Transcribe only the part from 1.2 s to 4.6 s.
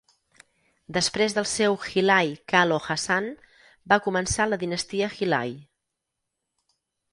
del seu Hilai Kalo Hassan va començar